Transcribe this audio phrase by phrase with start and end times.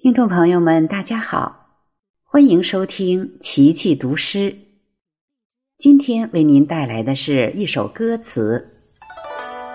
[0.00, 1.70] 听众朋友们，大家好，
[2.22, 4.56] 欢迎收听奇奇读诗。
[5.76, 8.78] 今天为您带来的是一首歌词，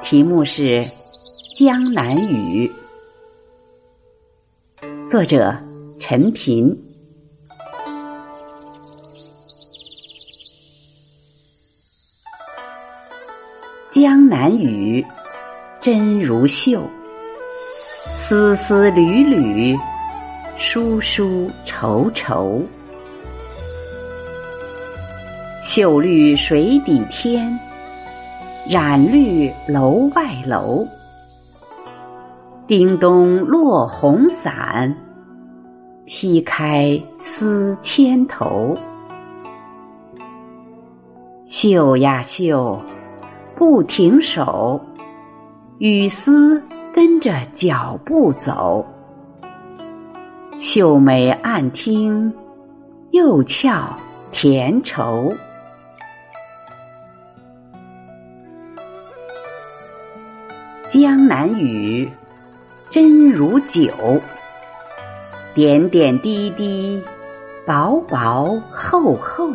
[0.00, 0.62] 题目是
[1.58, 2.70] 《江南雨》，
[5.10, 5.60] 作者
[5.98, 6.80] 陈平。
[13.90, 15.04] 江南雨，
[15.80, 16.88] 真如绣，
[18.04, 19.76] 丝丝缕缕。
[20.64, 22.62] 疏疏愁愁，
[25.64, 27.58] 秀绿水底天，
[28.70, 30.86] 染绿楼外楼。
[32.68, 34.96] 叮咚落红伞，
[36.06, 38.78] 劈开丝千头。
[41.44, 42.80] 绣呀绣，
[43.56, 44.80] 不停手，
[45.78, 46.62] 雨丝
[46.94, 48.86] 跟着脚步走。
[50.58, 52.32] 秀美暗听，
[53.10, 53.96] 又俏
[54.30, 55.32] 甜愁。
[60.88, 62.10] 江南雨，
[62.90, 63.90] 真如酒。
[65.54, 67.02] 点点滴滴，
[67.66, 69.50] 薄薄厚厚，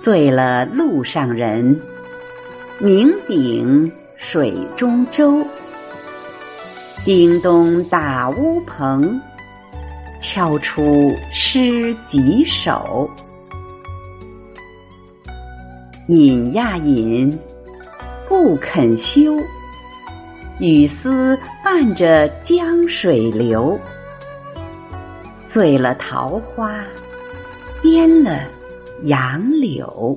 [0.00, 1.80] 醉了路上人，
[2.80, 5.46] 酩酊水中舟。
[7.04, 9.20] 叮咚打乌篷，
[10.20, 13.10] 敲出诗几首。
[16.06, 17.36] 饮呀饮，
[18.28, 19.36] 不肯休。
[20.60, 23.76] 雨丝伴着江水流，
[25.48, 26.84] 醉了桃花，
[27.82, 28.44] 颠了
[29.02, 30.16] 杨柳。